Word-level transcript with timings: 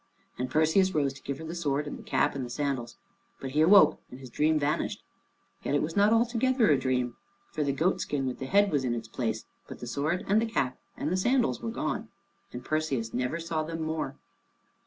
And 0.39 0.49
Perseus 0.49 0.95
rose 0.95 1.13
to 1.13 1.21
give 1.21 1.37
her 1.37 1.43
the 1.43 1.53
sword, 1.53 1.85
and 1.85 1.95
the 1.95 2.01
cap, 2.03 2.33
and 2.33 2.43
the 2.43 2.49
sandals, 2.49 2.97
but 3.39 3.51
he 3.51 3.63
woke 3.63 4.01
and 4.09 4.19
his 4.19 4.31
dream 4.31 4.57
vanished 4.57 5.03
away. 5.03 5.69
Yet 5.73 5.75
it 5.75 5.83
was 5.83 5.95
not 5.95 6.11
altogether 6.11 6.71
a 6.71 6.79
dream, 6.79 7.17
for 7.51 7.63
the 7.63 7.71
goat 7.71 8.01
skin 8.01 8.25
with 8.25 8.39
the 8.39 8.47
head 8.47 8.71
was 8.71 8.83
in 8.83 8.95
its 8.95 9.07
place, 9.07 9.45
but 9.67 9.77
the 9.79 9.85
sword 9.85 10.25
and 10.27 10.41
the 10.41 10.47
cap 10.49 10.79
and 10.97 11.11
the 11.11 11.17
sandals 11.17 11.61
were 11.61 11.69
gone, 11.69 12.09
and 12.51 12.65
Perseus 12.65 13.13
never 13.13 13.39
saw 13.39 13.61
them 13.61 13.83
more. 13.83 14.17